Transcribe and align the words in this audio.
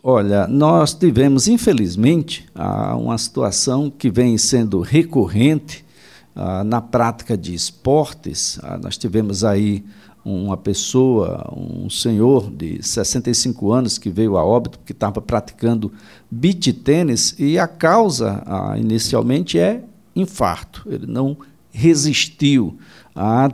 Olha, 0.00 0.46
nós 0.46 0.94
tivemos, 0.94 1.48
infelizmente, 1.48 2.46
uma 2.96 3.18
situação 3.18 3.90
que 3.90 4.08
vem 4.08 4.38
sendo 4.38 4.80
recorrente 4.80 5.84
na 6.64 6.80
prática 6.80 7.36
de 7.36 7.52
esportes. 7.52 8.60
Nós 8.80 8.96
tivemos 8.96 9.42
aí 9.42 9.84
uma 10.24 10.56
pessoa, 10.56 11.52
um 11.52 11.90
senhor 11.90 12.48
de 12.48 12.80
65 12.80 13.72
anos 13.72 13.98
que 13.98 14.08
veio 14.08 14.36
a 14.36 14.44
óbito 14.44 14.78
porque 14.78 14.92
estava 14.92 15.20
praticando 15.20 15.92
beach 16.30 16.72
tênis 16.74 17.34
e 17.36 17.58
a 17.58 17.66
causa 17.66 18.44
inicialmente 18.78 19.58
é 19.58 19.82
infarto. 20.14 20.86
Ele 20.86 21.08
não 21.08 21.36
resistiu. 21.72 22.78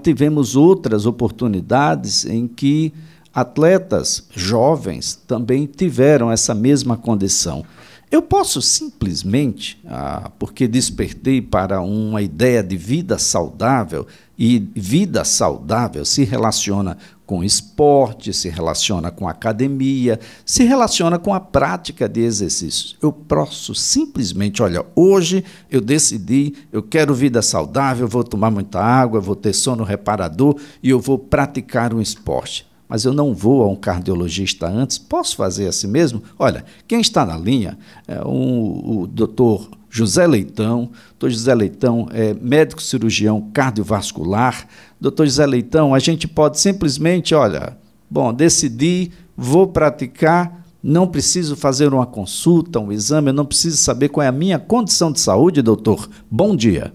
tivemos 0.03 0.57
outras 0.57 1.07
oportunidades 1.07 2.27
em 2.27 2.47
que 2.47 2.93
atletas 3.35 4.25
jovens 4.35 5.15
também 5.27 5.67
tiveram 5.67 6.31
essa 6.31 6.55
mesma 6.55 6.97
condição. 6.97 7.65
Eu 8.11 8.23
posso 8.23 8.63
simplesmente, 8.63 9.83
ah, 9.89 10.31
porque 10.39 10.69
despertei 10.69 11.43
para 11.43 11.81
uma 11.81 12.23
ideia 12.23 12.63
de 12.63 12.77
vida 12.77 13.19
saudável, 13.19 14.07
e 14.39 14.59
vida 14.75 15.25
saudável 15.25 16.05
se 16.05 16.23
relaciona 16.23 16.97
com 17.27 17.43
esporte, 17.43 18.33
se 18.33 18.49
relaciona 18.49 19.11
com 19.11 19.29
academia, 19.29 20.21
se 20.45 20.65
relaciona 20.65 21.19
com 21.19 21.33
a 21.33 21.41
prática 21.41 22.09
de 22.09 22.21
exercícios. 22.21 22.97
Eu 23.03 23.13
posso 23.13 23.75
simplesmente, 23.75 24.63
olha, 24.63 24.85
hoje 24.95 25.45
eu 25.71 25.81
decidi, 25.81 26.55
eu 26.71 26.83
quero 26.83 27.15
vida 27.15 27.43
saudável, 27.43 28.07
vou 28.07 28.23
tomar 28.23 28.51
muita 28.51 28.81
água, 28.81 29.21
vou 29.21 29.37
ter 29.37 29.53
sono 29.53 29.83
reparador 29.83 30.57
e 30.83 30.91
eu 30.91 31.01
vou 31.01 31.19
praticar 31.19 31.95
um 31.95 32.01
esporte 32.01 32.67
mas 32.95 33.05
eu 33.05 33.13
não 33.13 33.35
vou 33.35 33.65
a 33.65 33.69
um 33.69 33.75
cardiologista 33.75 34.69
antes, 34.69 34.99
posso 34.99 35.35
fazer 35.35 35.67
assim 35.67 35.89
mesmo? 35.89 36.23
Olha, 36.39 36.65
quem 36.87 37.01
está 37.01 37.27
na 37.27 37.37
linha 37.37 37.77
é 38.07 38.25
um, 38.25 39.01
o 39.01 39.07
doutor 39.09 39.69
José 39.91 40.25
Leitão. 40.29 40.91
Doutor 41.09 41.31
José 41.31 41.53
Leitão 41.57 42.07
é 42.13 42.33
médico 42.35 42.81
cirurgião 42.81 43.51
cardiovascular. 43.53 44.69
Doutor 45.01 45.27
José 45.27 45.45
Leitão, 45.45 45.93
a 45.93 45.99
gente 45.99 46.29
pode 46.29 46.61
simplesmente, 46.61 47.35
olha, 47.35 47.77
bom, 48.09 48.33
decidi, 48.33 49.11
vou 49.37 49.67
praticar, 49.67 50.65
não 50.81 51.09
preciso 51.09 51.57
fazer 51.57 51.93
uma 51.93 52.07
consulta, 52.07 52.79
um 52.79 52.93
exame, 52.93 53.31
eu 53.31 53.35
não 53.35 53.45
preciso 53.45 53.77
saber 53.77 54.09
qual 54.09 54.23
é 54.23 54.29
a 54.29 54.33
minha 54.33 54.61
condição 54.61 55.11
de 55.11 55.19
saúde, 55.19 55.63
doutor. 55.63 56.09
Bom 56.31 56.55
dia. 56.55 56.93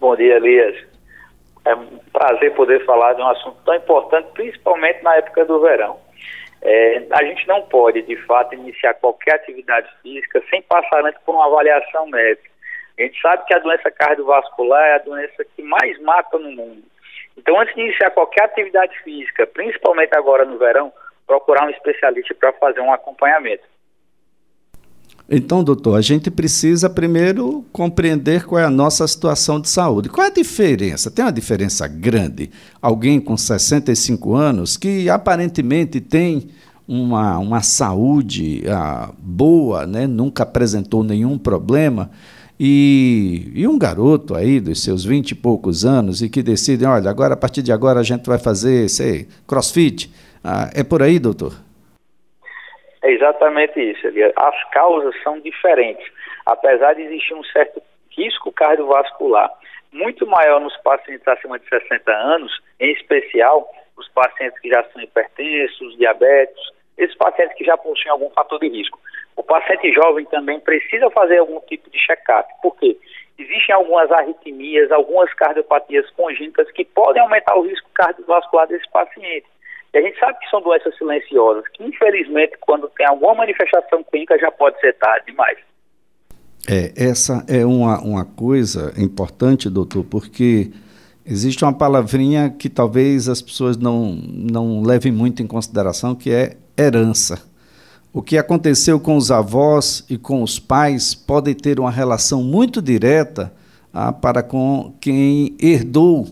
Bom 0.00 0.14
dia, 0.14 0.36
Elias. 0.36 0.93
É 1.64 1.74
um 1.74 1.98
prazer 2.12 2.54
poder 2.54 2.84
falar 2.84 3.14
de 3.14 3.22
um 3.22 3.28
assunto 3.28 3.56
tão 3.64 3.74
importante, 3.74 4.28
principalmente 4.34 5.02
na 5.02 5.16
época 5.16 5.44
do 5.44 5.60
verão. 5.60 5.98
É, 6.62 7.02
a 7.10 7.24
gente 7.24 7.46
não 7.46 7.62
pode, 7.62 8.02
de 8.02 8.16
fato, 8.24 8.54
iniciar 8.54 8.94
qualquer 8.94 9.34
atividade 9.34 9.88
física 10.02 10.42
sem 10.50 10.62
passar 10.62 11.04
antes 11.04 11.20
por 11.22 11.34
uma 11.34 11.46
avaliação 11.46 12.06
médica. 12.06 12.48
A 12.98 13.02
gente 13.02 13.20
sabe 13.20 13.44
que 13.46 13.54
a 13.54 13.58
doença 13.58 13.90
cardiovascular 13.90 14.82
é 14.88 14.94
a 14.94 14.98
doença 14.98 15.44
que 15.44 15.62
mais 15.62 16.00
mata 16.00 16.38
no 16.38 16.50
mundo. 16.50 16.82
Então, 17.36 17.58
antes 17.60 17.74
de 17.74 17.82
iniciar 17.82 18.10
qualquer 18.10 18.44
atividade 18.44 18.96
física, 19.00 19.46
principalmente 19.46 20.16
agora 20.16 20.44
no 20.44 20.56
verão, 20.56 20.92
procurar 21.26 21.66
um 21.66 21.70
especialista 21.70 22.34
para 22.34 22.52
fazer 22.54 22.80
um 22.80 22.92
acompanhamento. 22.92 23.64
Então, 25.28 25.64
doutor, 25.64 25.96
a 25.96 26.02
gente 26.02 26.30
precisa 26.30 26.90
primeiro 26.90 27.64
compreender 27.72 28.44
qual 28.44 28.60
é 28.60 28.64
a 28.64 28.70
nossa 28.70 29.06
situação 29.08 29.58
de 29.58 29.70
saúde. 29.70 30.10
Qual 30.10 30.24
é 30.24 30.28
a 30.28 30.32
diferença? 30.32 31.10
Tem 31.10 31.24
uma 31.24 31.32
diferença 31.32 31.86
grande. 31.88 32.50
Alguém 32.80 33.18
com 33.18 33.36
65 33.36 34.34
anos 34.34 34.76
que 34.76 35.08
aparentemente 35.08 35.98
tem 35.98 36.48
uma, 36.86 37.38
uma 37.38 37.62
saúde 37.62 38.64
ah, 38.68 39.10
boa, 39.18 39.86
né? 39.86 40.06
nunca 40.06 40.42
apresentou 40.42 41.02
nenhum 41.02 41.38
problema, 41.38 42.10
e, 42.58 43.50
e, 43.52 43.66
um 43.66 43.76
garoto 43.76 44.34
aí 44.34 44.60
dos 44.60 44.80
seus 44.80 45.04
vinte 45.04 45.32
e 45.32 45.34
poucos 45.34 45.84
anos 45.84 46.22
e 46.22 46.28
que 46.28 46.40
decide, 46.40 46.84
olha, 46.84 47.10
agora 47.10 47.34
a 47.34 47.36
partir 47.36 47.62
de 47.62 47.72
agora 47.72 47.98
a 47.98 48.02
gente 48.04 48.26
vai 48.26 48.38
fazer, 48.38 48.88
sei, 48.88 49.26
crossfit. 49.46 50.12
Ah, 50.42 50.70
é 50.72 50.84
por 50.84 51.02
aí, 51.02 51.18
doutor? 51.18 51.63
É 53.04 53.10
exatamente 53.10 53.78
isso. 53.78 54.08
As 54.34 54.70
causas 54.70 55.14
são 55.22 55.38
diferentes. 55.38 56.10
Apesar 56.46 56.94
de 56.94 57.02
existir 57.02 57.34
um 57.34 57.44
certo 57.44 57.82
risco 58.16 58.50
cardiovascular 58.50 59.52
muito 59.92 60.26
maior 60.26 60.58
nos 60.58 60.74
pacientes 60.78 61.28
acima 61.28 61.58
de 61.58 61.68
60 61.68 62.10
anos, 62.10 62.50
em 62.80 62.92
especial 62.92 63.70
os 63.98 64.08
pacientes 64.08 64.58
que 64.58 64.70
já 64.70 64.82
são 64.84 65.02
hipertensos, 65.02 65.96
diabéticos, 65.98 66.72
esses 66.96 67.14
pacientes 67.16 67.54
que 67.58 67.64
já 67.64 67.76
possuem 67.76 68.10
algum 68.10 68.30
fator 68.30 68.58
de 68.58 68.68
risco. 68.68 68.98
O 69.36 69.42
paciente 69.42 69.92
jovem 69.92 70.24
também 70.24 70.58
precisa 70.60 71.10
fazer 71.10 71.38
algum 71.38 71.60
tipo 71.60 71.90
de 71.90 71.98
check-up. 71.98 72.48
Por 72.62 72.74
quê? 72.76 72.96
Existem 73.38 73.74
algumas 73.74 74.10
arritmias, 74.12 74.90
algumas 74.90 75.32
cardiopatias 75.34 76.08
congênitas 76.12 76.70
que 76.70 76.86
podem 76.86 77.20
aumentar 77.20 77.54
o 77.56 77.62
risco 77.62 77.88
cardiovascular 77.94 78.66
desse 78.66 78.88
paciente. 78.90 79.46
E 79.94 79.98
a 79.98 80.02
gente 80.02 80.18
sabe 80.18 80.36
que 80.40 80.50
são 80.50 80.60
doenças 80.60 80.96
silenciosas, 80.98 81.64
que 81.68 81.84
infelizmente, 81.84 82.56
quando 82.60 82.90
tem 82.96 83.06
alguma 83.06 83.36
manifestação 83.36 84.02
clínica, 84.02 84.36
já 84.36 84.50
pode 84.50 84.78
ser 84.80 84.92
tarde 84.94 85.26
demais. 85.26 85.56
É, 86.68 86.92
essa 86.96 87.44
é 87.48 87.64
uma, 87.64 88.00
uma 88.00 88.24
coisa 88.24 88.92
importante, 88.98 89.70
doutor, 89.70 90.04
porque 90.04 90.72
existe 91.24 91.64
uma 91.64 91.72
palavrinha 91.72 92.50
que 92.50 92.68
talvez 92.68 93.28
as 93.28 93.40
pessoas 93.40 93.76
não, 93.76 94.16
não 94.16 94.82
levem 94.82 95.12
muito 95.12 95.42
em 95.42 95.46
consideração, 95.46 96.16
que 96.16 96.30
é 96.32 96.56
herança. 96.76 97.48
O 98.12 98.20
que 98.20 98.36
aconteceu 98.36 98.98
com 98.98 99.16
os 99.16 99.30
avós 99.30 100.04
e 100.10 100.18
com 100.18 100.42
os 100.42 100.58
pais 100.58 101.14
pode 101.14 101.54
ter 101.54 101.78
uma 101.78 101.90
relação 101.90 102.42
muito 102.42 102.82
direta 102.82 103.52
ah, 103.92 104.12
para 104.12 104.42
com 104.42 104.92
quem 105.00 105.56
herdou 105.60 106.26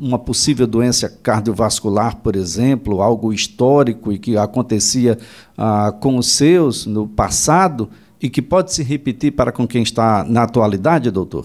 uma 0.00 0.18
possível 0.18 0.66
doença 0.66 1.20
cardiovascular, 1.22 2.16
por 2.22 2.34
exemplo, 2.34 3.02
algo 3.02 3.32
histórico 3.32 4.10
e 4.10 4.18
que 4.18 4.38
acontecia 4.38 5.16
ah, 5.58 5.92
com 6.02 6.16
os 6.16 6.36
seus 6.36 6.86
no 6.86 7.06
passado 7.06 7.90
e 8.22 8.30
que 8.30 8.40
pode 8.40 8.72
se 8.72 8.82
repetir 8.82 9.32
para 9.32 9.52
com 9.52 9.68
quem 9.68 9.82
está 9.82 10.24
na 10.24 10.44
atualidade, 10.44 11.10
doutor? 11.10 11.44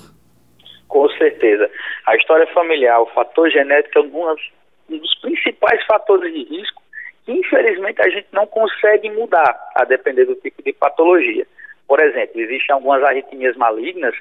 Com 0.88 1.10
certeza. 1.10 1.70
A 2.08 2.16
história 2.16 2.48
familiar, 2.54 3.02
o 3.02 3.06
fator 3.08 3.50
genético 3.52 4.00
é 4.00 4.02
um 4.02 4.98
dos 4.98 5.16
principais 5.22 5.86
fatores 5.86 6.34
de 6.34 6.44
risco 6.46 6.82
que, 7.26 7.34
infelizmente, 7.34 8.02
a 8.02 8.10
gente 8.10 8.28
não 8.32 8.48
consegue 8.48 9.12
mudar, 9.12 9.72
a 9.76 9.84
depender 9.84 10.26
do 10.26 10.36
tipo 10.36 10.64
de 10.64 10.72
patologia. 10.72 11.46
Por 11.88 12.00
exemplo, 12.00 12.40
existem 12.40 12.74
algumas 12.74 13.04
arritmias 13.04 13.58
malignas, 13.58 14.16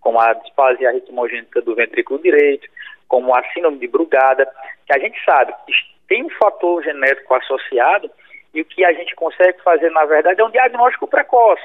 como 0.00 0.20
a 0.20 0.34
displasia 0.34 0.92
ritmogênica 0.92 1.60
do 1.62 1.74
ventrículo 1.74 2.22
direito, 2.22 2.68
como 3.14 3.32
a 3.32 3.44
síndrome 3.52 3.78
de 3.78 3.86
Brugada, 3.86 4.44
que 4.84 4.92
a 4.92 4.98
gente 4.98 5.16
sabe 5.24 5.54
que 5.64 5.72
tem 6.08 6.24
um 6.24 6.30
fator 6.30 6.82
genético 6.82 7.32
associado 7.32 8.10
e 8.52 8.60
o 8.60 8.64
que 8.64 8.84
a 8.84 8.92
gente 8.92 9.14
consegue 9.14 9.62
fazer, 9.62 9.88
na 9.92 10.04
verdade, 10.04 10.40
é 10.40 10.44
um 10.44 10.50
diagnóstico 10.50 11.06
precoce. 11.06 11.62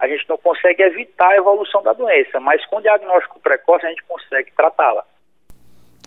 A 0.00 0.08
gente 0.08 0.28
não 0.28 0.36
consegue 0.36 0.82
evitar 0.82 1.28
a 1.28 1.36
evolução 1.36 1.80
da 1.84 1.92
doença, 1.92 2.40
mas 2.40 2.66
com 2.66 2.80
diagnóstico 2.80 3.38
precoce 3.38 3.86
a 3.86 3.90
gente 3.90 4.02
consegue 4.02 4.50
tratá-la. 4.56 5.04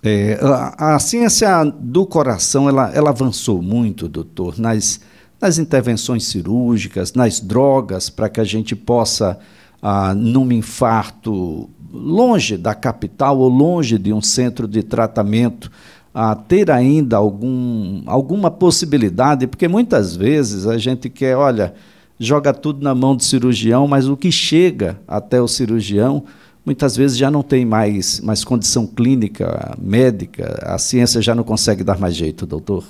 É, 0.04 0.34
a, 0.44 0.96
a, 0.96 1.00
ciência 1.00 1.48
do 1.80 2.06
coração 2.06 2.68
ela, 2.68 2.92
ela 2.94 3.12
avançou 3.12 3.62
muito, 3.62 4.10
doutor, 4.10 4.60
nas, 4.60 5.00
nas 5.42 5.60
intervenções 5.60 6.28
cirúrgicas, 6.28 7.14
nas 7.14 7.40
drogas, 7.40 8.10
para 8.10 8.28
que 8.28 8.42
a 8.42 8.44
gente 8.44 8.76
possa, 8.76 9.40
ah, 9.86 10.14
num 10.16 10.50
infarto, 10.50 11.70
longe 11.92 12.58
da 12.58 12.74
capital 12.74 13.38
ou 13.38 13.50
longe 13.50 13.98
de 13.98 14.14
um 14.14 14.22
centro 14.22 14.66
de 14.66 14.82
tratamento, 14.82 15.70
a 16.14 16.34
ter 16.36 16.72
ainda 16.72 17.18
algum, 17.18 18.02
alguma 18.06 18.50
possibilidade, 18.50 19.46
porque 19.46 19.68
muitas 19.68 20.16
vezes 20.16 20.66
a 20.66 20.78
gente 20.78 21.10
quer, 21.10 21.36
olha, 21.36 21.74
joga 22.18 22.54
tudo 22.54 22.82
na 22.82 22.96
mão 22.96 23.14
do 23.14 23.24
cirurgião, 23.24 23.86
mas 23.86 24.08
o 24.08 24.16
que 24.16 24.32
chega 24.32 24.98
até 25.06 25.42
o 25.42 25.50
cirurgião 25.50 26.24
muitas 26.66 26.96
vezes 26.96 27.18
já 27.18 27.30
não 27.30 27.44
tem 27.44 27.66
mais, 27.66 28.22
mais 28.22 28.46
condição 28.46 28.88
clínica, 28.88 29.76
médica, 29.78 30.60
a 30.64 30.78
ciência 30.78 31.22
já 31.22 31.36
não 31.36 31.44
consegue 31.44 31.84
dar 31.84 32.00
mais 32.00 32.16
jeito, 32.16 32.46
doutor. 32.46 32.86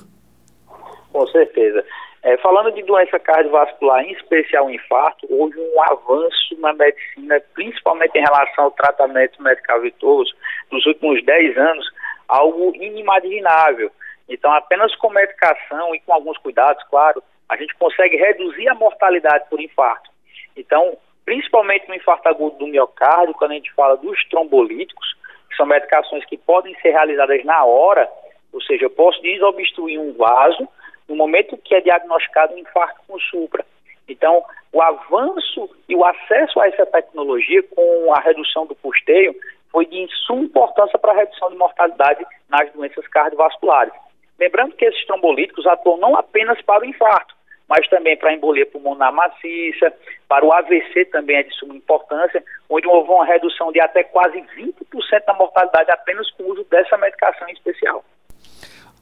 Com 1.12 1.25
certeza. 1.27 1.83
É, 2.23 2.37
falando 2.37 2.71
de 2.71 2.81
doença 2.83 3.19
cardiovascular, 3.19 4.01
em 4.05 4.13
especial 4.13 4.69
infarto, 4.69 5.27
houve 5.29 5.59
um 5.59 5.81
avanço 5.83 6.57
na 6.57 6.71
medicina, 6.71 7.41
principalmente 7.53 8.17
em 8.17 8.21
relação 8.21 8.63
ao 8.63 8.71
tratamento 8.71 9.43
medicamentoso, 9.43 10.33
nos 10.71 10.85
últimos 10.85 11.21
10 11.25 11.57
anos, 11.57 11.85
algo 12.29 12.73
inimaginável. 12.75 13.91
Então, 14.29 14.53
apenas 14.53 14.95
com 14.95 15.09
medicação 15.09 15.93
e 15.93 15.99
com 15.99 16.13
alguns 16.13 16.37
cuidados, 16.37 16.81
claro, 16.89 17.21
a 17.49 17.57
gente 17.57 17.75
consegue 17.75 18.15
reduzir 18.15 18.69
a 18.69 18.73
mortalidade 18.73 19.49
por 19.49 19.59
infarto. 19.59 20.09
Então, 20.55 20.97
principalmente 21.25 21.89
no 21.89 21.95
infarto 21.95 22.29
agudo 22.29 22.57
do 22.57 22.67
miocárdio, 22.67 23.33
quando 23.33 23.51
a 23.51 23.55
gente 23.55 23.73
fala 23.73 23.97
dos 23.97 24.17
trombolíticos, 24.29 25.17
que 25.49 25.57
são 25.57 25.65
medicações 25.65 26.23
que 26.25 26.37
podem 26.37 26.73
ser 26.79 26.91
realizadas 26.91 27.43
na 27.43 27.65
hora, 27.65 28.09
ou 28.53 28.61
seja, 28.61 28.85
eu 28.85 28.89
posso 28.89 29.21
desobstruir 29.21 29.99
um 29.99 30.13
vaso 30.13 30.69
no 31.07 31.15
momento 31.15 31.57
que 31.57 31.75
é 31.75 31.81
diagnosticado 31.81 32.53
um 32.53 32.57
infarto 32.57 33.01
com 33.07 33.19
supra. 33.19 33.65
Então, 34.07 34.44
o 34.71 34.81
avanço 34.81 35.69
e 35.88 35.95
o 35.95 36.05
acesso 36.05 36.59
a 36.59 36.67
essa 36.67 36.85
tecnologia 36.85 37.63
com 37.63 38.13
a 38.13 38.19
redução 38.19 38.65
do 38.65 38.75
custeio 38.75 39.35
foi 39.71 39.85
de 39.85 40.07
suma 40.25 40.44
importância 40.44 41.00
para 41.00 41.13
a 41.13 41.15
redução 41.15 41.50
de 41.50 41.57
mortalidade 41.57 42.25
nas 42.50 42.71
doenças 42.73 43.07
cardiovasculares. 43.07 43.94
Lembrando 44.39 44.75
que 44.75 44.85
esses 44.85 45.05
trombolíticos 45.05 45.65
atuam 45.65 45.97
não 45.97 46.15
apenas 46.15 46.61
para 46.61 46.83
o 46.83 46.85
infarto, 46.85 47.33
mas 47.67 47.88
também 47.88 48.17
para 48.17 48.29
a 48.29 48.33
embolia 48.33 48.65
pulmonar 48.65 49.13
maciça, 49.13 49.94
para 50.27 50.45
o 50.45 50.53
AVC 50.53 51.06
também 51.06 51.38
é 51.38 51.44
de 51.44 51.53
suma 51.56 51.75
importância, 51.75 52.44
onde 52.69 52.88
houve 52.88 53.09
uma 53.09 53.25
redução 53.25 53.71
de 53.71 53.81
até 53.81 54.03
quase 54.03 54.41
20% 54.41 55.25
da 55.25 55.33
mortalidade 55.33 55.89
apenas 55.91 56.29
com 56.31 56.44
o 56.44 56.51
uso 56.51 56.63
dessa 56.65 56.97
medicação 56.97 57.47
em 57.47 57.53
especial. 57.53 58.03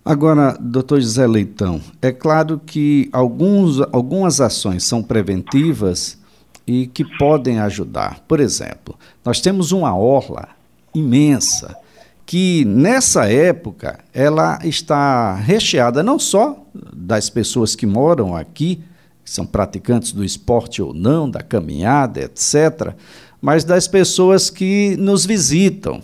Agora, 0.03 0.57
doutor 0.59 0.99
José 0.99 1.27
Leitão, 1.27 1.79
é 2.01 2.11
claro 2.11 2.59
que 2.65 3.07
alguns, 3.11 3.79
algumas 3.91 4.41
ações 4.41 4.83
são 4.83 5.03
preventivas 5.03 6.17
e 6.65 6.87
que 6.87 7.05
podem 7.19 7.59
ajudar. 7.59 8.19
Por 8.27 8.39
exemplo, 8.39 8.97
nós 9.23 9.39
temos 9.39 9.71
uma 9.71 9.95
orla 9.95 10.49
imensa 10.93 11.77
que 12.25 12.65
nessa 12.65 13.31
época 13.31 13.99
ela 14.11 14.57
está 14.63 15.35
recheada 15.35 16.01
não 16.01 16.17
só 16.17 16.57
das 16.91 17.29
pessoas 17.29 17.75
que 17.75 17.85
moram 17.85 18.35
aqui, 18.35 18.81
que 19.23 19.29
são 19.29 19.45
praticantes 19.45 20.13
do 20.13 20.23
esporte 20.23 20.81
ou 20.81 20.95
não, 20.95 21.29
da 21.29 21.43
caminhada, 21.43 22.21
etc., 22.21 22.95
mas 23.39 23.63
das 23.63 23.87
pessoas 23.87 24.49
que 24.49 24.95
nos 24.97 25.25
visitam. 25.25 26.01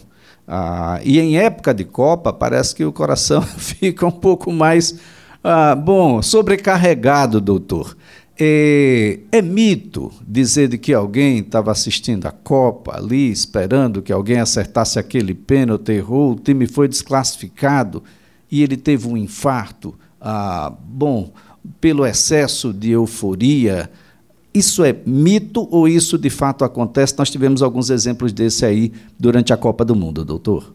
Ah, 0.48 1.02
e 1.04 1.20
em 1.20 1.38
época 1.38 1.74
de 1.74 1.84
Copa, 1.84 2.32
parece 2.32 2.74
que 2.74 2.86
o 2.86 2.94
coração 2.94 3.42
fica 3.58 4.06
um 4.06 4.12
pouco 4.12 4.52
mais, 4.52 4.98
ah, 5.44 5.76
bom, 5.76 6.22
sobrecarregado, 6.22 7.42
doutor. 7.42 7.98
É, 8.40 9.20
é, 9.32 9.42
mito 9.42 10.12
dizer 10.26 10.68
de 10.68 10.78
que 10.78 10.94
alguém 10.94 11.40
estava 11.40 11.72
assistindo 11.72 12.28
a 12.28 12.32
Copa 12.32 12.96
ali, 12.96 13.32
esperando 13.32 14.02
que 14.02 14.14
alguém 14.14 14.40
acertasse 14.40 15.00
aquele 15.00 15.34
pênalti, 15.34 15.92
errou, 15.92 16.34
o 16.34 16.40
time 16.40 16.68
foi 16.68 16.88
desclassificado 16.88 18.04
e 18.50 18.62
ele 18.62 18.78
teve 18.78 19.08
um 19.08 19.18
infarto. 19.18 19.96
Ah, 20.22 20.72
bom, 20.80 21.32
pelo 21.82 22.06
excesso 22.06 22.74
de 22.74 22.92
euforia. 22.92 23.90
Isso 24.54 24.84
é 24.84 24.94
mito 25.06 25.68
ou 25.72 25.88
isso 25.88 26.18
de 26.18 26.30
fato 26.30 26.66
acontece? 26.66 27.18
Nós 27.18 27.30
tivemos 27.30 27.62
alguns 27.62 27.90
exemplos 27.90 28.34
desse 28.34 28.66
aí 28.66 28.92
durante 29.20 29.54
a 29.54 29.58
Copa 29.58 29.86
do 29.86 29.96
Mundo, 29.96 30.26
doutor. 30.26 30.74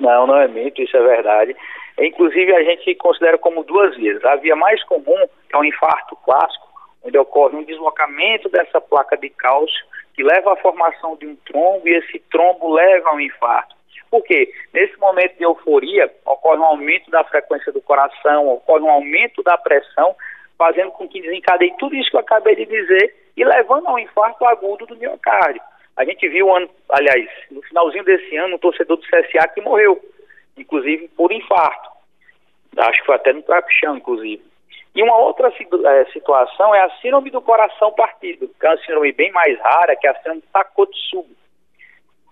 Não, 0.00 0.26
não 0.26 0.36
é 0.36 0.48
mito, 0.48 0.80
isso 0.80 0.96
é 0.96 1.02
verdade. 1.02 1.54
Inclusive, 1.98 2.54
a 2.54 2.62
gente 2.62 2.94
considera 2.94 3.36
como 3.36 3.64
duas 3.64 3.96
vias. 3.96 4.24
A 4.24 4.36
via 4.36 4.54
mais 4.54 4.82
comum 4.84 5.26
é 5.52 5.58
um 5.58 5.64
infarto 5.64 6.16
clássico, 6.24 6.68
onde 7.02 7.18
ocorre 7.18 7.56
um 7.56 7.64
deslocamento 7.64 8.48
dessa 8.48 8.80
placa 8.80 9.16
de 9.16 9.28
cálcio 9.30 9.84
que 10.14 10.22
leva 10.22 10.52
à 10.52 10.56
formação 10.56 11.16
de 11.16 11.26
um 11.26 11.36
trombo 11.46 11.86
e 11.86 11.94
esse 11.94 12.18
trombo 12.30 12.72
leva 12.72 13.10
a 13.10 13.14
um 13.14 13.20
infarto. 13.20 13.76
Por 14.10 14.22
quê? 14.24 14.52
Nesse 14.72 14.98
momento 14.98 15.36
de 15.36 15.44
euforia, 15.44 16.10
ocorre 16.24 16.58
um 16.58 16.64
aumento 16.64 17.10
da 17.10 17.22
frequência 17.24 17.72
do 17.72 17.80
coração, 17.82 18.48
ocorre 18.48 18.82
um 18.82 18.90
aumento 18.90 19.42
da 19.42 19.58
pressão, 19.58 20.14
fazendo 20.58 20.90
com 20.90 21.08
que 21.08 21.22
desencadeie 21.22 21.72
tudo 21.78 21.94
isso 21.94 22.10
que 22.10 22.16
eu 22.16 22.20
acabei 22.20 22.56
de 22.56 22.66
dizer 22.66 23.14
e 23.36 23.44
levando 23.44 23.86
a 23.86 23.94
um 23.94 23.98
infarto 23.98 24.44
agudo 24.44 24.84
do 24.84 24.96
miocárdio. 24.96 25.62
A 25.96 26.04
gente 26.04 26.28
viu, 26.28 26.54
ano, 26.54 26.68
aliás, 26.90 27.28
no 27.50 27.62
finalzinho 27.62 28.04
desse 28.04 28.36
ano, 28.36 28.56
um 28.56 28.58
torcedor 28.58 28.96
do 28.96 29.02
CSA 29.04 29.48
que 29.54 29.60
morreu, 29.60 30.00
inclusive 30.56 31.08
por 31.16 31.32
infarto. 31.32 31.90
Acho 32.76 33.00
que 33.00 33.06
foi 33.06 33.14
até 33.14 33.32
no 33.32 33.42
trapichão, 33.42 33.96
inclusive. 33.96 34.42
E 34.94 35.02
uma 35.02 35.16
outra 35.16 35.48
é, 35.48 36.04
situação 36.12 36.74
é 36.74 36.80
a 36.80 36.90
síndrome 37.00 37.30
do 37.30 37.40
coração 37.40 37.92
partido, 37.92 38.48
que 38.48 38.66
é 38.66 38.70
uma 38.70 38.78
síndrome 38.78 39.12
bem 39.12 39.30
mais 39.30 39.58
rara, 39.60 39.96
que 39.96 40.06
é 40.06 40.10
a 40.10 40.14
síndrome 40.16 40.40
de 40.40 40.46
Takotsubo. 40.48 41.36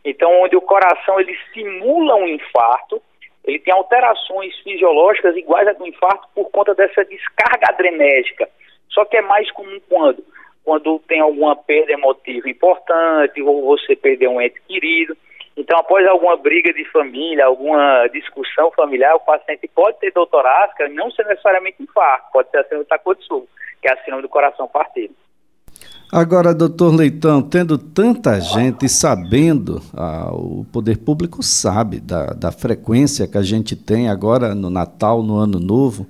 Então, 0.05 0.41
onde 0.41 0.57
o 0.57 0.61
coração 0.61 1.21
ele 1.21 1.37
simula 1.53 2.15
um 2.17 2.27
infarto, 2.27 3.03
ele 3.47 3.61
tem 3.61 3.73
alterações 3.73 4.57
fisiológicas 4.59 5.37
iguais 5.37 5.69
a 5.69 5.73
do 5.73 5.87
infarto 5.87 6.29
por 6.35 6.51
conta 6.51 6.75
dessa 6.75 7.05
descarga 7.05 7.69
adrenérgica. 7.69 8.49
Só 8.91 9.05
que 9.05 9.17
é 9.17 9.23
mais 9.23 9.51
comum 9.53 9.81
quando? 9.89 10.25
Quando 10.65 10.99
tem 11.07 11.21
alguma 11.21 11.55
perda 11.55 11.93
emotiva 11.93 12.51
importante, 12.51 13.41
ou 13.41 13.65
você 13.65 13.95
perdeu 13.95 14.33
um 14.33 14.41
ente 14.41 14.61
querido. 14.63 15.17
Então, 15.57 15.79
após 15.79 16.07
alguma 16.07 16.37
briga 16.37 16.73
de 16.73 16.85
família, 16.91 17.47
alguma 17.47 18.09
discussão 18.09 18.71
familiar, 18.73 19.15
o 19.15 19.21
paciente 19.21 19.69
pode 19.69 19.99
ter 20.01 20.13
dor 20.13 20.27
torácica, 20.27 20.89
não 20.89 21.11
ser 21.13 21.25
necessariamente 21.27 21.83
infarto, 21.83 22.33
pode 22.33 22.51
ser 22.51 22.59
a 22.59 22.63
síndrome 22.65 22.85
do 22.85 22.89
Takotsubo, 22.89 23.49
que 23.81 23.89
é 23.89 23.93
a 23.93 23.97
síndrome 23.99 24.23
do 24.23 24.29
coração 24.29 24.67
partido. 24.69 25.15
Agora, 26.17 26.55
doutor 26.55 26.95
Leitão, 26.95 27.43
tendo 27.43 27.77
tanta 27.77 28.41
gente 28.41 28.89
sabendo, 28.89 29.83
ah, 29.93 30.31
o 30.33 30.65
poder 30.73 30.97
público 30.97 31.43
sabe 31.43 32.01
da, 32.01 32.29
da 32.29 32.51
frequência 32.51 33.27
que 33.27 33.37
a 33.37 33.43
gente 33.43 33.77
tem 33.77 34.09
agora 34.09 34.55
no 34.55 34.71
Natal, 34.71 35.23
no 35.23 35.37
Ano 35.37 35.61
Novo, 35.61 36.07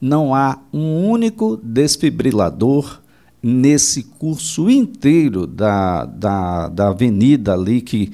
não 0.00 0.34
há 0.34 0.58
um 0.72 1.06
único 1.06 1.58
desfibrilador 1.62 3.02
nesse 3.42 4.02
curso 4.02 4.70
inteiro 4.70 5.46
da, 5.46 6.06
da, 6.06 6.68
da 6.68 6.88
avenida 6.88 7.52
ali 7.52 7.82
que 7.82 8.10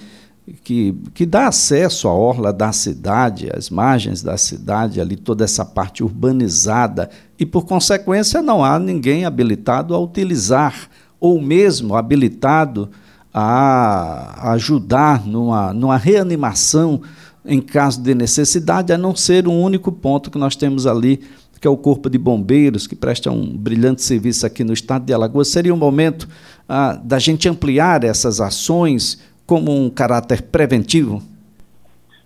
que, 0.63 0.95
que 1.13 1.27
dá 1.27 1.49
acesso 1.49 2.07
à 2.07 2.13
orla 2.13 2.53
da 2.53 2.71
cidade, 2.73 3.51
às 3.53 3.69
margens 3.69 4.23
da 4.23 4.37
cidade, 4.37 5.01
ali 5.01 5.17
toda 5.17 5.45
essa 5.45 5.65
parte 5.65 6.05
urbanizada, 6.05 7.11
e 7.39 7.45
por 7.45 7.67
consequência 7.67 8.41
não 8.41 8.65
há 8.65 8.79
ninguém 8.79 9.25
habilitado 9.25 9.93
a 9.93 9.99
utilizar, 9.99 10.89
ou 11.27 11.41
mesmo 11.41 11.97
habilitado 11.97 12.89
a 13.33 14.53
ajudar 14.53 15.27
numa, 15.27 15.73
numa 15.73 15.97
reanimação 15.97 17.03
em 17.45 17.61
caso 17.61 18.03
de 18.03 18.15
necessidade, 18.15 18.93
a 18.93 18.99
não 18.99 19.15
ser 19.15 19.47
um 19.47 19.63
único 19.63 19.93
ponto 19.93 20.31
que 20.31 20.39
nós 20.39 20.57
temos 20.57 20.87
ali, 20.87 21.19
que 21.61 21.67
é 21.67 21.71
o 21.71 21.77
Corpo 21.77 22.11
de 22.11 22.19
Bombeiros, 22.19 22.87
que 22.87 22.97
presta 22.97 23.31
um 23.31 23.57
brilhante 23.57 24.03
serviço 24.03 24.47
aqui 24.47 24.65
no 24.65 24.73
estado 24.73 25.05
de 25.05 25.13
Alagoas. 25.13 25.49
Seria 25.49 25.73
um 25.73 25.77
momento 25.77 26.27
ah, 26.69 26.99
da 27.03 27.19
gente 27.19 27.49
ampliar 27.49 28.05
essas 28.05 28.41
ações 28.41 29.23
como 29.47 29.71
um 29.71 29.89
caráter 29.89 30.43
preventivo? 30.43 31.23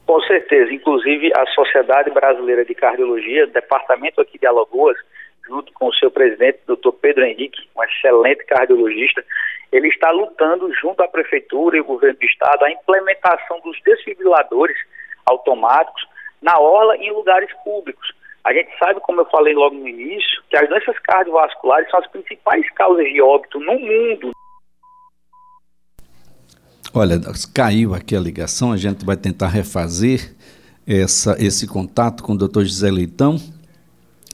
Com 0.06 0.20
certeza. 0.22 0.72
Inclusive, 0.72 1.30
a 1.36 1.46
Sociedade 1.46 2.10
Brasileira 2.10 2.64
de 2.64 2.74
Cardiologia, 2.74 3.46
departamento 3.46 4.20
aqui 4.20 4.38
de 4.38 4.46
Alagoas, 4.46 4.96
junto 5.46 5.72
com 5.72 5.88
o 5.88 5.94
seu 5.94 6.10
presidente, 6.10 6.60
doutor 6.66 6.92
Pedro 6.92 7.24
Henrique, 7.24 7.68
um 7.76 7.82
excelente 7.82 8.44
cardiologista, 8.44 9.24
ele 9.72 9.88
está 9.88 10.10
lutando 10.10 10.72
junto 10.74 11.02
à 11.02 11.08
Prefeitura 11.08 11.76
e 11.76 11.80
o 11.80 11.84
governo 11.84 12.18
do 12.18 12.26
Estado 12.26 12.64
a 12.64 12.70
implementação 12.70 13.60
dos 13.60 13.80
desfibriladores 13.82 14.76
automáticos 15.26 16.06
na 16.42 16.58
orla 16.58 16.96
e 16.96 17.06
em 17.06 17.12
lugares 17.12 17.50
públicos. 17.62 18.12
A 18.44 18.52
gente 18.52 18.70
sabe, 18.78 19.00
como 19.00 19.20
eu 19.20 19.26
falei 19.26 19.54
logo 19.54 19.76
no 19.76 19.86
início, 19.86 20.42
que 20.48 20.56
as 20.56 20.68
doenças 20.68 20.98
cardiovasculares 21.00 21.90
são 21.90 22.00
as 22.00 22.06
principais 22.08 22.68
causas 22.70 23.04
de 23.04 23.20
óbito 23.20 23.60
no 23.60 23.78
mundo. 23.78 24.30
Olha, 26.92 27.20
caiu 27.54 27.94
aqui 27.94 28.16
a 28.16 28.20
ligação, 28.20 28.72
a 28.72 28.76
gente 28.76 29.04
vai 29.04 29.16
tentar 29.16 29.48
refazer 29.48 30.34
essa, 30.88 31.36
esse 31.38 31.68
contato 31.68 32.22
com 32.22 32.32
o 32.32 32.38
Dr. 32.38 32.62
José 32.62 32.90
Leitão, 32.90 33.36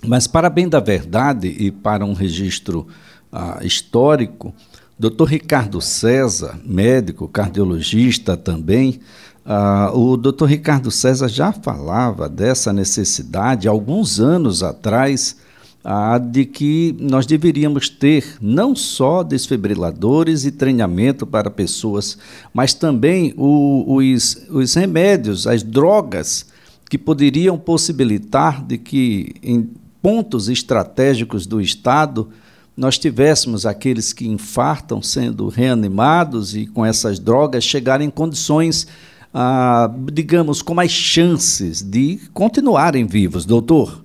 mas 0.05 0.27
para 0.27 0.51
bem 0.51 0.69
da 0.69 0.81
verdade 0.81 1.49
e 1.49 1.71
para 1.71 2.05
um 2.05 2.13
registro 2.13 2.87
ah, 3.33 3.61
histórico, 3.63 4.55
Dr. 4.99 5.25
Ricardo 5.25 5.81
César, 5.81 6.59
médico, 6.65 7.29
cardiologista 7.29 8.37
também, 8.37 9.01
ah, 9.45 9.91
o 9.95 10.17
Dr. 10.17 10.47
Ricardo 10.47 10.91
César 10.91 11.29
já 11.29 11.53
falava 11.53 12.29
dessa 12.29 12.73
necessidade 12.73 13.69
alguns 13.69 14.19
anos 14.19 14.63
atrás 14.63 15.37
a 15.85 16.19
de 16.19 16.45
que 16.45 16.97
nós 16.99 17.27
deveríamos 17.27 17.89
ter 17.89 18.39
não 18.41 18.75
só 18.75 19.23
desfibriladores 19.23 20.45
e 20.45 20.51
treinamento 20.51 21.25
para 21.25 21.49
pessoas, 21.49 22.19
mas 22.53 22.75
também 22.75 23.33
o, 23.37 23.97
os, 23.97 24.49
os 24.51 24.75
remédios, 24.75 25.47
as 25.47 25.63
drogas 25.63 26.47
que 26.91 26.99
poderiam 26.99 27.57
possibilitar 27.57 28.65
de 28.65 28.79
que 28.79 29.37
em 29.41 29.71
pontos 30.07 30.49
estratégicos 30.49 31.49
do 31.49 31.61
Estado 31.61 32.29
nós 32.79 32.97
tivéssemos 32.97 33.67
aqueles 33.67 34.13
que 34.13 34.29
infartam 34.29 35.03
sendo 35.03 35.49
reanimados 35.49 36.55
e 36.55 36.73
com 36.73 36.87
essas 36.87 37.19
drogas 37.19 37.65
chegarem 37.65 38.07
em 38.07 38.11
condições, 38.11 38.87
ah, 39.35 39.89
digamos, 40.13 40.63
com 40.63 40.75
mais 40.75 40.93
chances 40.93 41.83
de 41.83 42.19
continuarem 42.33 43.05
vivos, 43.05 43.45
doutor? 43.45 44.05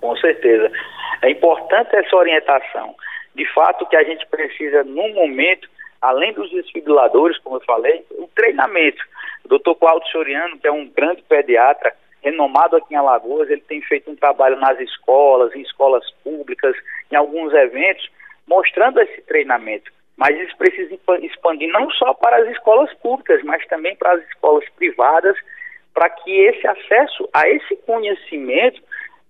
Com 0.00 0.14
certeza. 0.18 0.70
É 1.22 1.32
importante 1.32 1.96
essa 1.96 2.14
orientação. 2.14 2.94
De 3.34 3.44
fato, 3.52 3.84
que 3.86 3.96
a 3.96 4.04
gente 4.04 4.24
precisa, 4.28 4.84
num 4.84 5.14
momento, 5.14 5.68
além 6.00 6.32
dos 6.32 6.48
desfibriladores, 6.52 7.38
como 7.38 7.56
eu 7.56 7.64
falei, 7.66 8.04
o 8.12 8.28
treinamento. 8.36 9.02
O 9.44 9.48
doutor 9.48 9.74
Claudio 9.74 10.08
Soriano, 10.12 10.60
que 10.60 10.68
é 10.68 10.70
um 10.70 10.86
grande 10.86 11.22
pediatra, 11.22 11.92
renomado 12.22 12.76
aqui 12.76 12.94
em 12.94 12.96
Alagoas, 12.96 13.50
ele 13.50 13.60
tem 13.62 13.82
feito 13.82 14.10
um 14.10 14.16
trabalho 14.16 14.56
nas 14.56 14.78
escolas, 14.80 15.54
em 15.54 15.60
escolas 15.60 16.08
públicas, 16.22 16.74
em 17.10 17.16
alguns 17.16 17.52
eventos, 17.52 18.08
mostrando 18.46 19.00
esse 19.00 19.20
treinamento. 19.22 19.90
Mas 20.16 20.38
isso 20.38 20.56
precisa 20.56 20.94
expandir 21.20 21.70
não 21.70 21.90
só 21.90 22.14
para 22.14 22.36
as 22.36 22.48
escolas 22.50 22.92
públicas, 22.94 23.42
mas 23.42 23.66
também 23.66 23.96
para 23.96 24.12
as 24.12 24.22
escolas 24.28 24.68
privadas, 24.76 25.36
para 25.92 26.08
que 26.10 26.30
esse 26.30 26.66
acesso 26.66 27.28
a 27.32 27.48
esse 27.48 27.76
conhecimento, 27.84 28.80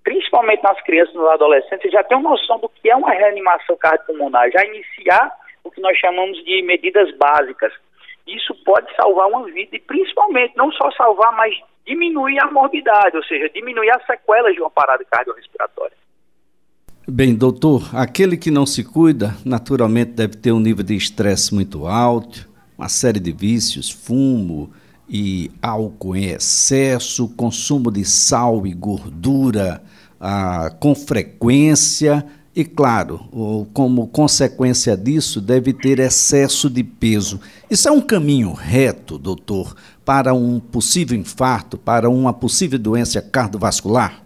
principalmente 0.05 0.63
nas 0.63 0.81
crianças 0.83 1.15
e 1.15 1.19
nos 1.19 1.29
adolescentes, 1.31 1.91
já 1.91 2.03
tenham 2.05 2.23
noção 2.23 2.59
do 2.59 2.69
que 2.69 2.91
é 2.91 2.97
uma 2.97 3.11
reanimação 3.11 3.77
cardiopulmonar, 3.77 4.51
já 4.51 4.65
iniciar 4.67 5.33
o 5.65 5.71
que 5.71 5.81
nós 5.81 5.97
chamamos 5.99 6.43
de 6.45 6.63
medidas 6.63 7.11
básicas. 7.17 7.73
Isso 8.27 8.55
pode 8.65 8.95
salvar 8.95 9.29
uma 9.29 9.45
vida 9.45 9.77
e 9.77 9.81
principalmente 9.81 10.57
não 10.57 10.71
só 10.73 10.91
salvar, 10.93 11.33
mas 11.33 11.55
diminuir 11.87 12.39
a 12.41 12.51
morbidade, 12.51 13.17
ou 13.17 13.25
seja, 13.25 13.49
diminuir 13.51 13.91
as 13.91 14.05
sequelas 14.07 14.55
de 14.55 14.61
uma 14.61 14.71
parada 14.71 15.05
cardiorrespiratória. 15.11 15.97
Bem, 17.09 17.35
doutor, 17.35 17.91
aquele 17.95 18.37
que 18.37 18.51
não 18.51 18.65
se 18.65 18.85
cuida, 18.85 19.35
naturalmente 19.45 20.13
deve 20.13 20.37
ter 20.37 20.53
um 20.53 20.61
nível 20.61 20.85
de 20.85 20.95
estresse 20.95 21.53
muito 21.53 21.87
alto, 21.87 22.49
uma 22.79 22.89
série 22.89 23.19
de 23.19 23.33
vícios, 23.33 23.91
fumo 23.91 24.73
e 25.09 25.51
álcool 25.61 26.17
em 26.17 26.27
excesso, 26.27 27.35
consumo 27.37 27.91
de 27.91 28.05
sal 28.05 28.67
e 28.67 28.73
gordura 28.73 29.83
ah, 30.21 30.71
com 30.81 30.95
frequência 30.95 32.25
e, 32.55 32.65
claro, 32.65 33.21
como 33.75 34.11
consequência 34.13 34.95
disso, 34.95 35.41
deve 35.41 35.73
ter 35.73 35.99
excesso 35.99 36.69
de 36.69 36.85
peso. 36.85 37.41
Isso 37.71 37.89
é 37.89 37.91
um 37.91 38.01
caminho 38.01 38.53
reto, 38.53 39.19
doutor, 39.19 39.75
para 40.05 40.35
um 40.35 40.61
possível 40.61 41.17
infarto, 41.17 41.79
para 41.79 42.11
uma 42.11 42.33
possível 42.39 42.79
doença 42.79 43.23
cardiovascular? 43.23 44.21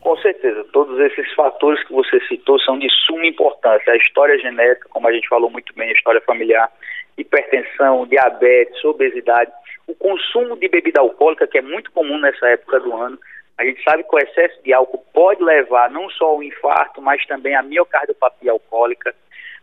Com 0.00 0.16
certeza, 0.16 0.64
todos 0.72 0.98
esses 0.98 1.30
fatores 1.34 1.84
que 1.86 1.92
você 1.92 2.18
citou 2.26 2.58
são 2.60 2.78
de 2.78 2.88
suma 3.06 3.26
importância. 3.26 3.92
A 3.92 3.96
história 3.96 4.38
genética, 4.38 4.88
como 4.88 5.06
a 5.06 5.12
gente 5.12 5.28
falou 5.28 5.50
muito 5.50 5.74
bem, 5.74 5.90
a 5.90 5.92
história 5.92 6.22
familiar, 6.22 6.72
hipertensão, 7.18 8.06
diabetes, 8.06 8.82
obesidade, 8.82 9.52
o 9.86 9.94
consumo 9.94 10.56
de 10.56 10.68
bebida 10.68 11.00
alcoólica, 11.00 11.46
que 11.46 11.58
é 11.58 11.62
muito 11.62 11.92
comum 11.92 12.18
nessa 12.18 12.48
época 12.48 12.80
do 12.80 12.96
ano. 12.96 13.18
A 13.60 13.64
gente 13.66 13.82
sabe 13.82 14.02
que 14.04 14.16
o 14.16 14.18
excesso 14.18 14.62
de 14.62 14.72
álcool 14.72 15.04
pode 15.12 15.44
levar 15.44 15.90
não 15.90 16.08
só 16.08 16.28
ao 16.28 16.42
infarto, 16.42 17.02
mas 17.02 17.24
também 17.26 17.54
à 17.54 17.62
miocardiopatia 17.62 18.52
alcoólica. 18.52 19.14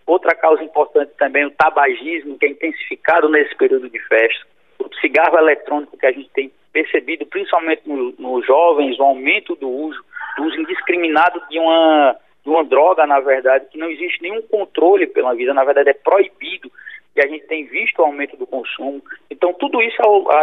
Outra 0.05 0.35
causa 0.35 0.63
importante 0.63 1.13
também 1.17 1.45
o 1.45 1.51
tabagismo, 1.51 2.37
que 2.37 2.45
é 2.45 2.49
intensificado 2.49 3.27
nesse 3.27 3.55
período 3.55 3.89
de 3.89 3.99
festa. 4.01 4.45
O 4.77 4.87
cigarro 5.01 5.39
eletrônico, 5.39 5.97
que 5.97 6.05
a 6.05 6.11
gente 6.11 6.29
tem 6.29 6.51
percebido, 6.71 7.25
principalmente 7.25 7.89
nos 7.89 8.15
no 8.19 8.39
jovens, 8.43 8.99
o 8.99 9.03
aumento 9.03 9.55
do 9.55 9.67
uso 9.67 10.05
do 10.37 10.43
uso 10.43 10.61
indiscriminado 10.61 11.41
de 11.49 11.57
uma, 11.57 12.15
de 12.43 12.49
uma 12.51 12.63
droga, 12.63 13.07
na 13.07 13.19
verdade, 13.19 13.65
que 13.71 13.79
não 13.79 13.89
existe 13.89 14.21
nenhum 14.21 14.43
controle 14.43 15.07
pela 15.07 15.33
vida, 15.33 15.55
na 15.55 15.63
verdade 15.63 15.89
é 15.89 15.93
proibido, 15.93 16.71
e 17.17 17.21
a 17.21 17.27
gente 17.27 17.45
tem 17.47 17.65
visto 17.65 17.99
o 17.99 18.05
aumento 18.05 18.37
do 18.37 18.47
consumo. 18.47 19.01
Então, 19.29 19.53
tudo 19.53 19.81
isso 19.81 20.01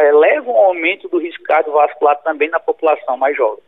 eleva 0.08 0.50
o 0.50 0.56
aumento 0.56 1.08
do 1.08 1.18
risco 1.18 1.42
cardiovascular 1.44 2.16
também 2.22 2.50
na 2.50 2.60
população 2.60 3.16
mais 3.16 3.36
jovem. 3.36 3.62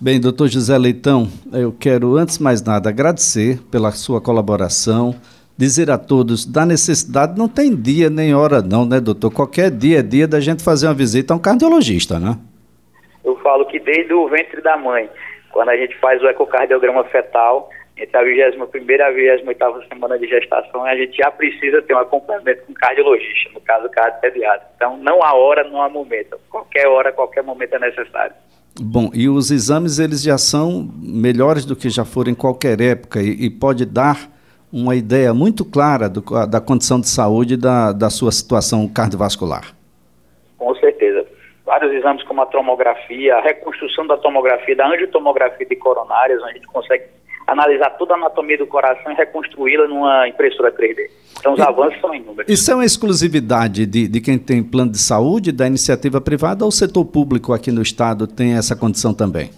Bem, 0.00 0.20
doutor 0.20 0.48
José 0.48 0.76
Leitão, 0.76 1.28
eu 1.52 1.72
quero, 1.72 2.16
antes 2.16 2.38
de 2.38 2.44
mais 2.44 2.64
nada, 2.64 2.88
agradecer 2.88 3.60
pela 3.70 3.92
sua 3.92 4.20
colaboração, 4.20 5.14
dizer 5.56 5.90
a 5.90 5.98
todos 5.98 6.44
da 6.44 6.66
necessidade, 6.66 7.38
não 7.38 7.48
tem 7.48 7.76
dia 7.76 8.10
nem 8.10 8.34
hora 8.34 8.60
não, 8.60 8.84
né, 8.84 9.00
doutor? 9.00 9.32
Qualquer 9.32 9.70
dia 9.70 10.00
é 10.00 10.02
dia 10.02 10.26
da 10.26 10.40
gente 10.40 10.64
fazer 10.64 10.88
uma 10.88 10.94
visita 10.94 11.32
a 11.32 11.36
um 11.36 11.40
cardiologista, 11.40 12.18
né? 12.18 12.36
eu 13.24 13.36
falo 13.36 13.64
que 13.66 13.78
desde 13.78 14.12
o 14.12 14.28
ventre 14.28 14.60
da 14.60 14.76
mãe, 14.76 15.08
quando 15.52 15.68
a 15.68 15.76
gente 15.76 15.96
faz 15.98 16.22
o 16.22 16.26
ecocardiograma 16.26 17.04
fetal, 17.04 17.70
entre 17.96 18.16
a 18.16 18.22
21 18.22 18.90
e 18.90 19.02
a 19.02 19.36
28 19.36 19.88
semana 19.88 20.18
de 20.18 20.26
gestação, 20.26 20.84
a 20.84 20.96
gente 20.96 21.16
já 21.16 21.30
precisa 21.30 21.82
ter 21.82 21.94
um 21.94 21.98
acompanhamento 21.98 22.62
com 22.66 22.74
cardiologista, 22.74 23.50
no 23.52 23.60
caso 23.60 23.88
cardio 23.90 24.20
pediatra. 24.20 24.66
Então, 24.76 24.96
não 24.98 25.22
há 25.22 25.34
hora, 25.34 25.64
não 25.64 25.82
há 25.82 25.88
momento. 25.88 26.38
Qualquer 26.50 26.86
hora, 26.88 27.12
qualquer 27.12 27.42
momento 27.42 27.74
é 27.74 27.78
necessário. 27.78 28.34
Bom, 28.80 29.10
e 29.12 29.28
os 29.28 29.50
exames 29.50 29.98
eles 29.98 30.22
já 30.22 30.38
são 30.38 30.88
melhores 31.02 31.66
do 31.66 31.76
que 31.76 31.90
já 31.90 32.04
foram 32.04 32.32
em 32.32 32.34
qualquer 32.34 32.80
época 32.80 33.20
e, 33.20 33.46
e 33.46 33.50
pode 33.50 33.84
dar 33.84 34.16
uma 34.72 34.96
ideia 34.96 35.34
muito 35.34 35.62
clara 35.62 36.08
do, 36.08 36.22
da 36.46 36.60
condição 36.60 36.98
de 36.98 37.06
saúde 37.06 37.58
da, 37.58 37.92
da 37.92 38.08
sua 38.08 38.32
situação 38.32 38.88
cardiovascular 38.88 39.74
vários 41.72 41.92
exames 41.94 42.22
como 42.24 42.42
a 42.42 42.46
tomografia, 42.46 43.36
a 43.36 43.40
reconstrução 43.40 44.06
da 44.06 44.18
tomografia, 44.18 44.76
da 44.76 44.86
angiotomografia 44.88 45.66
de 45.66 45.76
coronárias, 45.76 46.40
onde 46.42 46.50
a 46.50 46.54
gente 46.54 46.66
consegue 46.66 47.04
analisar 47.46 47.90
toda 47.90 48.14
a 48.14 48.16
anatomia 48.16 48.58
do 48.58 48.66
coração 48.66 49.12
e 49.12 49.14
reconstruí-la 49.14 49.86
numa 49.88 50.28
impressora 50.28 50.72
3D. 50.72 51.10
Então 51.38 51.54
os 51.54 51.58
e, 51.58 51.62
avanços 51.62 52.00
são 52.00 52.14
inúmeros. 52.14 52.50
Isso 52.50 52.70
é 52.70 52.74
uma 52.74 52.84
exclusividade 52.84 53.86
de, 53.86 54.08
de 54.08 54.20
quem 54.20 54.38
tem 54.38 54.62
plano 54.62 54.92
de 54.92 54.98
saúde, 54.98 55.52
da 55.52 55.66
iniciativa 55.66 56.20
privada, 56.20 56.64
ou 56.64 56.68
o 56.68 56.72
setor 56.72 57.04
público 57.04 57.52
aqui 57.52 57.70
no 57.70 57.82
estado 57.82 58.26
tem 58.26 58.56
essa 58.56 58.76
condição 58.76 59.12
também? 59.12 59.50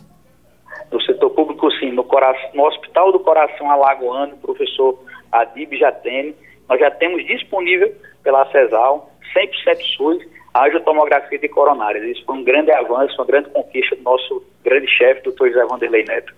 No 0.90 1.00
setor 1.02 1.30
público, 1.30 1.70
sim. 1.72 1.92
No, 1.92 2.04
coração, 2.04 2.50
no 2.54 2.64
Hospital 2.64 3.12
do 3.12 3.20
Coração 3.20 3.70
Alagoano, 3.70 4.34
o 4.34 4.38
professor 4.38 4.98
Adib 5.30 5.76
já 5.76 5.92
tem, 5.92 6.34
nós 6.68 6.78
já 6.80 6.90
temos 6.90 7.24
disponível 7.26 7.92
pela 8.22 8.50
CESAL, 8.50 9.10
100% 9.36 9.96
SUS, 9.96 10.24
haja 10.54 10.80
tomografia 10.80 11.38
de 11.38 11.48
coronárias. 11.48 12.04
Isso 12.04 12.24
foi 12.24 12.36
um 12.36 12.44
grande 12.44 12.70
avanço, 12.70 13.16
uma 13.18 13.26
grande 13.26 13.50
conquista 13.50 13.96
do 13.96 14.02
nosso 14.02 14.42
grande 14.62 14.86
chefe, 14.88 15.22
doutor 15.22 15.48
José 15.48 15.66
Vanderlei 15.66 16.04
Neto. 16.04 16.32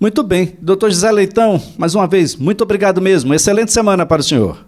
Muito 0.00 0.22
bem. 0.22 0.56
Doutor 0.62 0.88
José 0.88 1.12
Leitão, 1.12 1.60
mais 1.76 1.94
uma 1.94 2.06
vez, 2.06 2.34
muito 2.34 2.62
obrigado 2.62 3.02
mesmo. 3.02 3.34
Excelente 3.34 3.70
semana 3.70 4.06
para 4.06 4.22
o 4.22 4.24
senhor. 4.24 4.64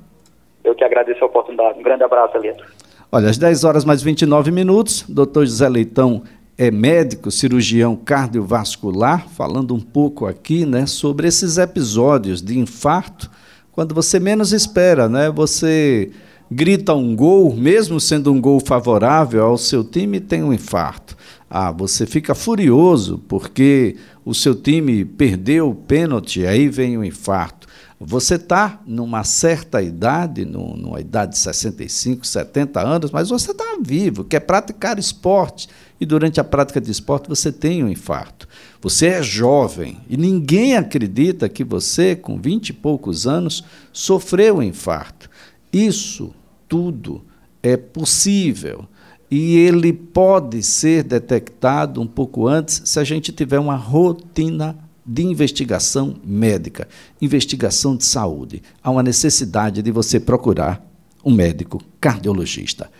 Eu 0.62 0.74
que 0.74 0.84
agradeço 0.84 1.24
a 1.24 1.26
oportunidade. 1.26 1.78
Um 1.78 1.82
grande 1.82 2.04
abraço, 2.04 2.36
Alito. 2.36 2.62
Olha, 3.10 3.30
às 3.30 3.38
10 3.38 3.64
horas 3.64 3.82
mais 3.82 4.02
29 4.02 4.50
minutos, 4.50 5.06
doutor 5.08 5.46
José 5.46 5.66
Leitão 5.70 6.22
é 6.58 6.70
médico, 6.70 7.30
cirurgião 7.30 7.96
cardiovascular, 7.96 9.26
falando 9.26 9.74
um 9.74 9.80
pouco 9.80 10.26
aqui, 10.26 10.66
né, 10.66 10.84
sobre 10.84 11.26
esses 11.26 11.56
episódios 11.56 12.42
de 12.42 12.58
infarto, 12.58 13.30
quando 13.72 13.94
você 13.94 14.20
menos 14.20 14.52
espera, 14.52 15.08
né? 15.08 15.30
Você 15.30 16.10
grita 16.50 16.92
um 16.92 17.16
gol, 17.16 17.54
mesmo 17.56 17.98
sendo 17.98 18.30
um 18.30 18.38
gol 18.38 18.60
favorável 18.60 19.42
ao 19.42 19.56
seu 19.56 19.82
time, 19.82 20.20
tem 20.20 20.42
um 20.42 20.52
infarto. 20.52 21.16
Ah, 21.54 21.70
você 21.70 22.06
fica 22.06 22.34
furioso 22.34 23.18
porque 23.28 23.96
o 24.24 24.34
seu 24.34 24.54
time 24.54 25.04
perdeu 25.04 25.68
o 25.68 25.74
pênalti, 25.74 26.46
aí 26.46 26.66
vem 26.66 26.96
o 26.96 27.04
infarto. 27.04 27.68
Você 28.00 28.36
está 28.36 28.80
numa 28.86 29.22
certa 29.22 29.82
idade, 29.82 30.46
numa 30.46 30.98
idade 30.98 31.32
de 31.32 31.38
65, 31.38 32.26
70 32.26 32.80
anos, 32.80 33.10
mas 33.10 33.28
você 33.28 33.50
está 33.50 33.76
vivo, 33.82 34.24
quer 34.24 34.40
praticar 34.40 34.98
esporte. 34.98 35.68
E 36.00 36.06
durante 36.06 36.40
a 36.40 36.44
prática 36.44 36.80
de 36.80 36.90
esporte 36.90 37.28
você 37.28 37.52
tem 37.52 37.84
um 37.84 37.88
infarto. 37.90 38.48
Você 38.80 39.08
é 39.08 39.22
jovem 39.22 39.98
e 40.08 40.16
ninguém 40.16 40.78
acredita 40.78 41.50
que 41.50 41.62
você, 41.62 42.16
com 42.16 42.40
20 42.40 42.70
e 42.70 42.72
poucos 42.72 43.26
anos, 43.26 43.62
sofreu 43.92 44.56
um 44.56 44.62
infarto. 44.62 45.28
Isso 45.70 46.34
tudo 46.66 47.22
é 47.62 47.76
possível 47.76 48.88
e 49.34 49.56
ele 49.56 49.94
pode 49.94 50.62
ser 50.62 51.02
detectado 51.02 52.02
um 52.02 52.06
pouco 52.06 52.46
antes 52.46 52.82
se 52.84 53.00
a 53.00 53.04
gente 53.04 53.32
tiver 53.32 53.58
uma 53.58 53.76
rotina 53.76 54.76
de 55.06 55.22
investigação 55.22 56.16
médica, 56.22 56.86
investigação 57.18 57.96
de 57.96 58.04
saúde. 58.04 58.62
Há 58.84 58.90
uma 58.90 59.02
necessidade 59.02 59.80
de 59.80 59.90
você 59.90 60.20
procurar 60.20 60.86
um 61.24 61.32
médico 61.32 61.82
cardiologista. 61.98 62.90